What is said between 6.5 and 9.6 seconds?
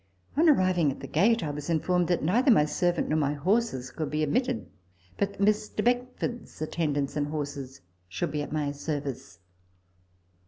attendants and horses should be at my service.